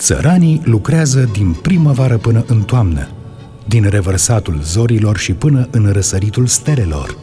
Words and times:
Țăranii 0.00 0.60
lucrează 0.64 1.28
din 1.32 1.52
primăvară 1.52 2.16
până 2.16 2.44
în 2.46 2.62
toamnă, 2.62 3.08
din 3.66 3.88
revărsatul 3.88 4.60
zorilor 4.62 5.16
și 5.16 5.32
până 5.32 5.68
în 5.70 5.90
răsăritul 5.92 6.46
stelelor, 6.46 7.16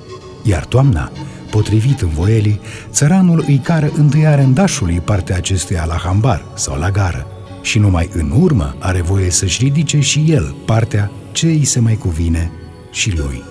iar 0.44 0.66
toamna, 0.66 1.12
potrivit 1.52 2.02
învoielii, 2.02 2.60
țăranul 2.90 3.44
îi 3.48 3.58
cară 3.64 3.92
întâia 3.96 4.36
rendașului 4.36 5.00
partea 5.00 5.36
acestuia 5.36 5.86
la 5.86 5.96
hambar 5.96 6.46
sau 6.54 6.80
la 6.80 6.92
gară 6.92 7.28
și 7.62 7.80
numai 7.80 8.10
în 8.14 8.32
urmă 8.40 8.76
are 8.80 9.02
voie 9.02 9.30
să-și 9.30 9.64
ridice 9.64 10.00
și 10.00 10.26
el 10.28 10.56
partea 10.66 11.12
ce 11.32 11.48
îi 11.48 11.66
se 11.66 11.80
mai 11.80 11.96
cuvine 11.96 12.52
și 12.92 13.18
lui. 13.18 13.44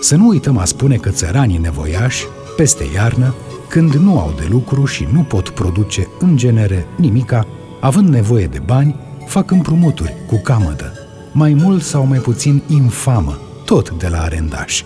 Să 0.00 0.16
nu 0.16 0.28
uităm 0.28 0.58
a 0.58 0.64
spune 0.64 0.96
că 0.96 1.10
țăranii 1.10 1.58
nevoiași, 1.58 2.24
peste 2.56 2.84
iarnă, 2.94 3.34
când 3.68 3.94
nu 3.94 4.18
au 4.18 4.34
de 4.36 4.46
lucru 4.50 4.84
și 4.84 5.08
nu 5.12 5.20
pot 5.20 5.48
produce 5.48 6.08
în 6.18 6.36
genere 6.36 6.86
nimica, 6.96 7.46
având 7.80 8.08
nevoie 8.08 8.46
de 8.46 8.58
bani, 8.58 8.96
fac 9.26 9.50
împrumuturi 9.50 10.14
cu 10.26 10.36
camădă, 10.36 10.92
mai 11.32 11.54
mult 11.54 11.82
sau 11.82 12.06
mai 12.06 12.18
puțin 12.18 12.62
infamă, 12.66 13.38
tot 13.64 13.90
de 13.90 14.08
la 14.08 14.22
arendași, 14.22 14.84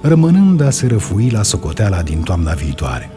rămânând 0.00 0.60
a 0.60 0.70
se 0.70 0.86
răfui 0.86 1.30
la 1.30 1.42
socoteala 1.42 2.02
din 2.02 2.20
toamna 2.20 2.52
viitoare. 2.52 3.10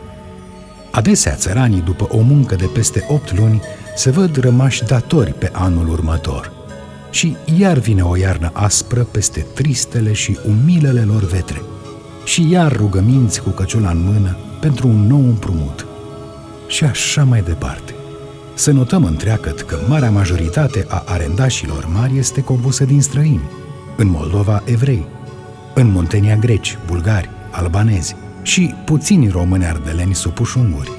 Adesea 0.91 1.35
țăranii, 1.35 1.81
după 1.81 2.07
o 2.11 2.21
muncă 2.21 2.55
de 2.55 2.65
peste 2.65 3.05
opt 3.07 3.37
luni, 3.37 3.61
se 3.95 4.09
văd 4.09 4.37
rămași 4.37 4.83
datori 4.83 5.33
pe 5.33 5.49
anul 5.53 5.89
următor. 5.89 6.51
Și 7.09 7.35
iar 7.57 7.77
vine 7.77 8.01
o 8.01 8.17
iarnă 8.17 8.49
aspră 8.53 9.03
peste 9.03 9.45
tristele 9.53 10.13
și 10.13 10.37
umilele 10.47 11.01
lor 11.01 11.23
vetre. 11.23 11.61
Și 12.23 12.49
iar 12.49 12.75
rugăminți 12.75 13.41
cu 13.41 13.49
căciula 13.49 13.89
în 13.89 14.03
mână 14.03 14.37
pentru 14.59 14.87
un 14.87 15.07
nou 15.07 15.19
împrumut. 15.19 15.85
Și 16.67 16.83
așa 16.83 17.23
mai 17.23 17.41
departe. 17.41 17.93
Să 18.53 18.71
notăm 18.71 19.03
întreagăt 19.03 19.61
că 19.61 19.77
marea 19.87 20.11
majoritate 20.11 20.85
a 20.87 21.03
arendașilor 21.05 21.87
mari 21.93 22.17
este 22.17 22.41
compusă 22.41 22.83
din 22.83 23.01
străini. 23.01 23.49
În 23.97 24.07
Moldova, 24.09 24.63
evrei. 24.65 25.05
În 25.73 25.91
Muntenia, 25.91 26.35
greci, 26.35 26.77
bulgari, 26.85 27.29
albanezi 27.51 28.15
și 28.41 28.73
puțini 28.85 29.29
români 29.29 29.65
ardeleni 29.65 30.15
supuși 30.15 30.57
unguri. 30.57 30.91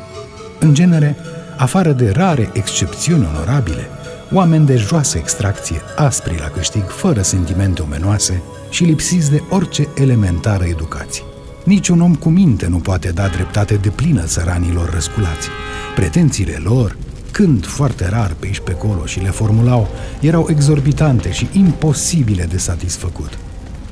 În 0.60 0.74
genere, 0.74 1.16
afară 1.56 1.92
de 1.92 2.10
rare 2.10 2.50
excepțiuni 2.52 3.28
onorabile, 3.34 3.86
oameni 4.32 4.66
de 4.66 4.76
joasă 4.76 5.18
extracție, 5.18 5.80
aspri 5.96 6.38
la 6.38 6.46
câștig, 6.46 6.88
fără 6.88 7.22
sentimente 7.22 7.82
omenoase 7.82 8.42
și 8.70 8.84
lipsiți 8.84 9.30
de 9.30 9.42
orice 9.48 9.88
elementară 9.94 10.64
educație. 10.64 11.22
Niciun 11.64 12.00
om 12.00 12.14
cu 12.14 12.28
minte 12.28 12.66
nu 12.66 12.76
poate 12.76 13.08
da 13.08 13.26
dreptate 13.26 13.74
de 13.74 13.88
plină 13.88 14.22
țăranilor 14.22 14.90
răsculați. 14.92 15.48
Pretențiile 15.94 16.60
lor, 16.62 16.96
când 17.32 17.66
foarte 17.66 18.08
rar 18.08 18.34
pe 18.38 18.46
aici 18.46 18.60
pe 18.60 18.72
acolo 18.72 19.06
și 19.06 19.20
le 19.20 19.30
formulau, 19.30 19.88
erau 20.20 20.46
exorbitante 20.50 21.32
și 21.32 21.48
imposibile 21.52 22.44
de 22.44 22.58
satisfăcut. 22.58 23.38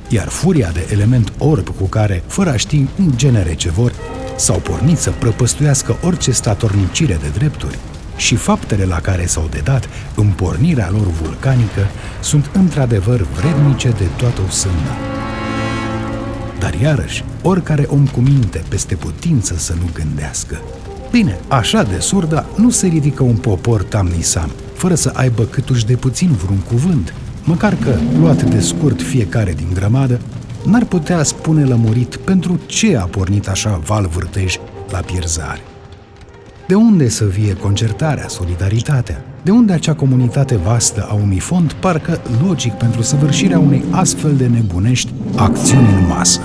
Iar 0.09 0.27
furia 0.27 0.71
de 0.73 0.87
element 0.91 1.33
orb 1.37 1.67
cu 1.67 1.83
care, 1.83 2.23
fără 2.27 2.49
a 2.49 2.55
ști 2.55 2.85
în 2.97 3.11
genere 3.15 3.55
ce 3.55 3.69
vor, 3.69 3.93
s-au 4.35 4.57
pornit 4.57 4.97
să 4.97 5.11
prăpăstuiască 5.19 5.97
orice 6.03 6.31
statornicire 6.31 7.17
de 7.21 7.27
drepturi 7.33 7.77
și 8.15 8.35
faptele 8.35 8.85
la 8.85 8.99
care 8.99 9.25
s-au 9.25 9.47
dedat 9.51 9.89
în 10.15 10.27
pornirea 10.27 10.89
lor 10.91 11.07
vulcanică 11.07 11.87
sunt 12.21 12.49
într-adevăr 12.53 13.21
vrednice 13.21 13.89
de 13.89 14.05
toată 14.17 14.41
o 14.47 14.49
sânda. 14.49 14.97
Dar 16.59 16.73
iarăși, 16.73 17.23
oricare 17.41 17.85
om 17.87 18.07
cu 18.07 18.19
minte 18.19 18.63
peste 18.67 18.95
putință 18.95 19.55
să 19.57 19.73
nu 19.73 19.89
gândească. 19.93 20.61
Bine, 21.11 21.39
așa 21.47 21.83
de 21.83 21.99
surda 21.99 22.45
nu 22.55 22.69
se 22.69 22.87
ridică 22.87 23.23
un 23.23 23.35
popor 23.35 23.83
tamnisam, 23.83 24.51
fără 24.73 24.95
să 24.95 25.11
aibă 25.13 25.43
câtuși 25.43 25.85
de 25.85 25.95
puțin 25.95 26.31
vreun 26.31 26.59
cuvânt, 26.59 27.13
măcar 27.43 27.75
că, 27.75 27.95
luat 28.19 28.43
de 28.43 28.59
scurt 28.59 29.01
fiecare 29.01 29.53
din 29.53 29.67
grămadă, 29.73 30.19
n-ar 30.65 30.85
putea 30.85 31.23
spune 31.23 31.63
lămurit 31.63 32.15
pentru 32.15 32.59
ce 32.65 32.97
a 32.97 33.05
pornit 33.05 33.47
așa 33.47 33.81
val 33.85 34.07
vârtej 34.07 34.55
la 34.91 34.97
pierzare. 34.97 35.61
De 36.67 36.75
unde 36.75 37.09
să 37.09 37.25
vie 37.25 37.53
concertarea, 37.53 38.27
solidaritatea? 38.27 39.25
De 39.43 39.51
unde 39.51 39.73
acea 39.73 39.93
comunitate 39.93 40.55
vastă 40.55 41.07
a 41.09 41.13
unui 41.13 41.39
fond 41.39 41.73
parcă 41.73 42.21
logic 42.45 42.73
pentru 42.73 43.01
săvârșirea 43.01 43.59
unei 43.59 43.83
astfel 43.89 44.35
de 44.35 44.47
nebunești 44.47 45.13
acțiuni 45.35 45.87
în 45.87 46.07
masă? 46.07 46.41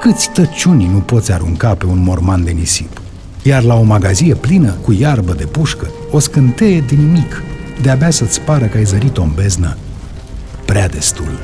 Câți 0.00 0.30
tăciuni 0.30 0.88
nu 0.92 0.98
poți 0.98 1.32
arunca 1.32 1.74
pe 1.74 1.86
un 1.86 2.02
morman 2.02 2.44
de 2.44 2.50
nisip? 2.50 3.00
Iar 3.42 3.62
la 3.62 3.74
o 3.74 3.82
magazie 3.82 4.34
plină 4.34 4.70
cu 4.70 4.92
iarbă 4.92 5.32
de 5.32 5.44
pușcă, 5.44 5.90
o 6.10 6.18
scânteie 6.18 6.80
de 6.80 6.94
nimic, 6.94 7.42
de-abia 7.82 8.10
să-ți 8.10 8.40
pară 8.40 8.64
că 8.64 8.76
ai 8.76 8.84
zărit-o 8.84 9.22
în 9.22 9.30
beznă, 9.34 9.76
prea 10.64 10.88
destul. 10.88 11.38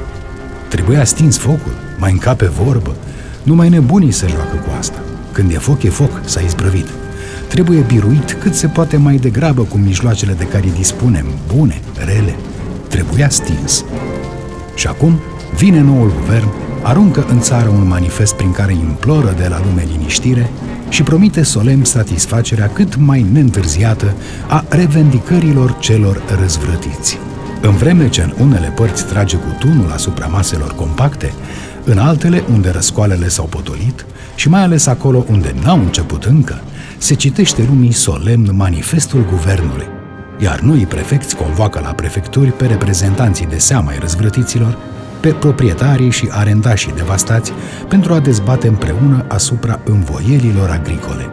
Trebuia 0.69 1.05
stins 1.05 1.39
focul, 1.39 1.73
mai 1.99 2.13
încape 2.13 2.47
vorbă, 2.47 2.97
numai 3.43 3.69
nebunii 3.69 4.13
se 4.13 4.27
joacă 4.27 4.57
cu 4.57 4.71
asta. 4.79 4.99
Când 5.33 5.51
e 5.51 5.59
foc, 5.59 5.83
e 5.83 5.89
foc, 5.89 6.21
s-a 6.25 6.41
izbrăvit. 6.41 6.87
Trebuie 7.49 7.79
biruit 7.81 8.33
cât 8.33 8.55
se 8.55 8.67
poate 8.67 8.97
mai 8.97 9.17
degrabă 9.17 9.63
cu 9.63 9.77
mijloacele 9.77 10.33
de 10.33 10.45
care 10.45 10.73
dispunem, 10.77 11.27
bune, 11.55 11.81
rele. 12.05 12.35
Trebuia 12.89 13.29
stins. 13.29 13.85
Și 14.75 14.87
acum 14.87 15.21
vine 15.57 15.81
noul 15.81 16.13
guvern, 16.19 16.49
aruncă 16.83 17.27
în 17.29 17.41
țară 17.41 17.69
un 17.69 17.89
manifest 17.89 18.35
prin 18.35 18.53
care 18.53 18.73
imploră 18.73 19.35
de 19.37 19.47
la 19.49 19.61
lume 19.67 19.87
liniștire 19.93 20.51
și 20.89 21.03
promite 21.03 21.43
solemn 21.43 21.85
satisfacerea 21.85 22.69
cât 22.69 22.97
mai 22.97 23.27
neîntârziată 23.33 24.15
a 24.49 24.65
revendicărilor 24.69 25.77
celor 25.79 26.23
răzvrătiți. 26.41 27.19
În 27.61 27.77
vreme 27.77 28.09
ce 28.09 28.23
în 28.23 28.33
unele 28.47 28.73
părți 28.77 29.07
trage 29.07 29.37
cu 29.37 29.57
tunul 29.59 29.91
asupra 29.93 30.27
maselor 30.27 30.75
compacte, 30.75 31.33
în 31.85 31.99
altele 31.99 32.43
unde 32.53 32.71
răscoalele 32.71 33.29
s-au 33.29 33.45
potolit 33.45 34.07
și 34.35 34.49
mai 34.49 34.63
ales 34.63 34.87
acolo 34.87 35.25
unde 35.29 35.55
n-au 35.65 35.79
început 35.79 36.25
încă, 36.25 36.61
se 36.99 37.15
citește 37.15 37.65
lumii 37.69 37.93
solemn 37.93 38.51
manifestul 38.57 39.27
guvernului, 39.31 39.87
iar 40.39 40.61
noi 40.61 40.87
prefecți 40.87 41.37
convoacă 41.37 41.81
la 41.83 41.91
prefecturi 41.91 42.53
pe 42.53 42.67
reprezentanții 42.67 43.47
de 43.47 43.59
seama 43.59 43.91
ai 43.91 43.99
răzvrătiților, 43.99 44.79
pe 45.23 45.29
proprietarii 45.29 46.11
și 46.11 46.29
arendașii 46.31 46.93
devastați 46.93 47.53
pentru 47.89 48.13
a 48.13 48.21
dezbate 48.21 48.69
împreună 48.69 49.25
asupra 49.29 49.81
învoielilor 49.85 50.71
agricole. 50.71 51.27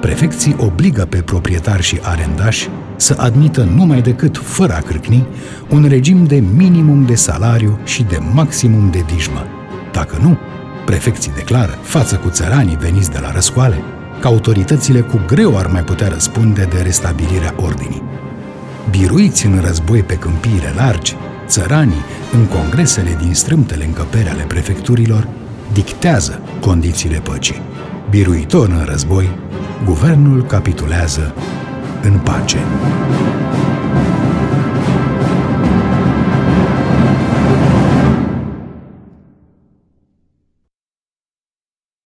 Prefecții 0.00 0.56
obligă 0.58 1.04
pe 1.04 1.16
proprietari 1.16 1.82
și 1.82 1.98
arendași 2.02 2.68
să 2.96 3.16
admită 3.18 3.68
numai 3.74 4.00
decât, 4.00 4.36
fără 4.36 4.74
a 4.74 4.80
cârcni, 4.80 5.26
un 5.68 5.86
regim 5.88 6.24
de 6.24 6.42
minimum 6.56 7.04
de 7.04 7.14
salariu 7.14 7.78
și 7.84 8.02
de 8.02 8.18
maximum 8.32 8.90
de 8.90 9.04
dijmă. 9.14 9.46
Dacă 9.92 10.18
nu, 10.22 10.38
prefecții 10.84 11.32
declară, 11.34 11.78
față 11.82 12.16
cu 12.16 12.28
țăranii 12.28 12.78
veniți 12.80 13.10
de 13.10 13.18
la 13.18 13.32
răscoale, 13.32 13.78
că 14.20 14.26
autoritățile 14.26 15.00
cu 15.00 15.20
greu 15.26 15.58
ar 15.58 15.66
mai 15.66 15.82
putea 15.84 16.08
răspunde 16.08 16.68
de 16.70 16.82
restabilirea 16.82 17.54
ordinii. 17.56 18.02
Biruiți 18.90 19.46
în 19.46 19.60
război 19.60 20.02
pe 20.02 20.14
câmpiile 20.14 20.72
largi, 20.76 21.16
țăranii, 21.46 22.04
în 22.32 22.46
congresele 22.46 23.16
din 23.20 23.34
strâmtele 23.34 23.84
încăpere 23.84 24.30
ale 24.30 24.42
prefecturilor, 24.42 25.28
dictează 25.72 26.40
condițiile 26.60 27.18
păcii. 27.18 27.62
Biruitor 28.10 28.68
în 28.68 28.84
război, 28.84 29.28
guvernul 29.84 30.46
capitulează 30.46 31.34
în 32.02 32.18
pace. 32.18 32.58